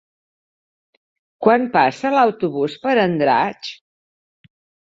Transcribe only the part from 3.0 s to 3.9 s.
Andratx?